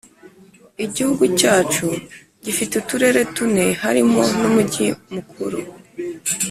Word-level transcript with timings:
Igihugu 0.85 1.23
cyacu 1.39 1.87
gifite 2.43 2.73
uturere 2.81 3.21
tune 3.35 3.65
harimo 3.81 4.21
numujyi 4.39 4.87
mukuru 5.13 5.59